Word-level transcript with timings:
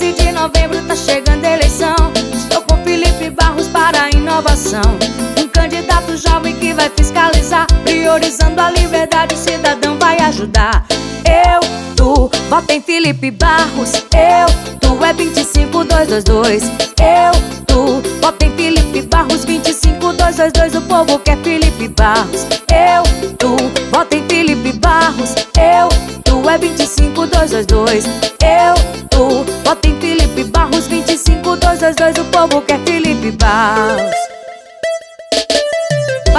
ajudar. 10.35 10.85
Eu, 11.25 11.61
tu, 11.95 12.29
vota 12.49 12.73
em 12.73 12.81
Felipe 12.81 13.31
Barros. 13.31 13.93
Eu, 14.13 14.79
tu 14.81 15.03
é 15.03 15.13
25222. 15.13 16.63
Eu, 16.99 17.65
tu, 17.65 18.01
vota 18.21 18.45
em 18.45 18.51
Felipe 18.55 19.01
Barros 19.03 19.45
25222. 19.45 20.75
O 20.75 20.81
povo 20.81 21.19
quer 21.19 21.37
Felipe 21.37 21.87
Barros. 21.87 22.45
Eu, 22.69 23.03
tu, 23.37 23.55
vota 23.89 24.15
em 24.15 24.27
Felipe 24.27 24.73
Barros. 24.73 25.35
Eu, 25.57 25.87
tu 26.23 26.49
é 26.49 26.57
25222. 26.57 28.05
Eu, 28.05 29.07
tu, 29.09 29.45
vota 29.63 29.87
em 29.87 29.99
Felipe 30.01 30.43
Barros 30.43 30.87
25222. 30.87 32.17
O 32.17 32.25
povo 32.25 32.61
quer 32.61 32.79
Felipe 32.79 33.31
Barros. 33.31 34.24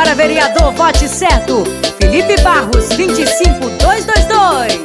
Para 0.06 0.14
vereador, 0.14 0.72
vote 0.72 1.08
certo. 1.08 1.64
Felipe 2.00 2.40
Barros 2.40 2.86
25222. 2.90 4.84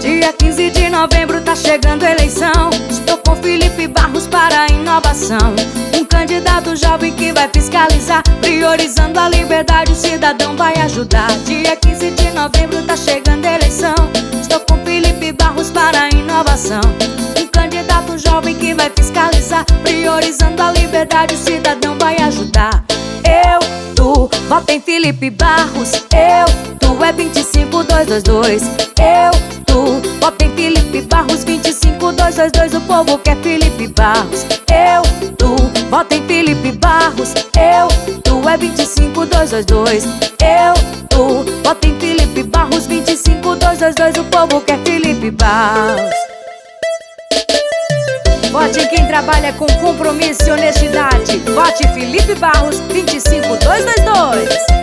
Dia 0.00 0.32
15 0.32 0.70
de 0.70 0.88
novembro 0.88 1.40
tá 1.40 1.54
chegando 1.54 2.02
a 2.02 2.10
eleição. 2.10 2.70
Estou 2.90 3.16
com 3.18 3.36
Felipe 3.36 3.86
Barros 3.86 4.26
para 4.26 4.62
a 4.62 4.66
inovação. 4.72 5.54
Um 5.94 6.04
candidato 6.04 6.74
jovem 6.74 7.14
que 7.14 7.32
vai 7.32 7.48
fiscalizar, 7.54 8.24
priorizando 8.40 9.20
a 9.20 9.28
liberdade, 9.28 9.92
o 9.92 9.94
cidadão 9.94 10.56
vai 10.56 10.74
ajudar. 10.80 11.30
Dia 11.44 11.76
15 11.76 12.10
de 12.10 12.30
novembro 12.32 12.82
tá 12.82 12.96
chegando 12.96 13.46
a 13.46 13.54
eleição. 13.54 13.94
Estou 14.40 14.58
com 14.68 14.84
Felipe 14.84 15.30
Barros 15.30 15.70
para 15.70 16.06
a 16.06 16.08
inovação. 16.08 16.80
Um 17.40 17.46
liberdade, 21.10 21.34
o 21.34 21.38
cidadão 21.38 21.98
vai 21.98 22.16
ajudar. 22.22 22.84
Eu, 23.24 23.60
tu, 23.94 24.30
vota 24.48 24.72
em 24.72 24.80
Felipe 24.80 25.30
Barros. 25.30 25.92
Eu, 26.12 26.46
tu 26.78 27.04
é 27.04 27.12
25222. 27.12 28.62
Eu, 28.62 29.64
tu, 29.66 30.00
vota 30.20 30.44
em 30.44 30.54
Felipe 30.54 31.02
Barros 31.02 31.44
25222. 31.44 32.74
O 32.74 32.80
povo 32.82 33.18
quer 33.18 33.36
Felipe 33.38 33.88
Barros. 33.88 34.46
Eu, 34.70 35.02
tu, 35.36 35.56
vota 35.90 36.14
em 36.14 36.26
Felipe 36.26 36.72
Barros. 36.72 37.34
Eu, 37.56 37.88
tu 38.22 38.48
é 38.48 38.56
25222. 38.56 40.04
Eu, 40.04 40.74
tu, 41.08 41.44
vota 41.64 41.86
em 41.86 41.98
Felipe 41.98 42.42
Barros 42.44 42.86
25222. 42.86 44.16
O 44.18 44.24
povo 44.24 44.60
quer 44.60 44.78
Felipe 44.84 45.30
Barros. 45.32 46.29
Vote 48.50 48.84
quem 48.88 49.06
trabalha 49.06 49.52
com 49.52 49.66
compromisso 49.80 50.48
e 50.48 50.50
honestidade. 50.50 51.38
Vote 51.54 51.86
Felipe 51.94 52.34
Barros 52.34 52.80
25222. 52.80 54.79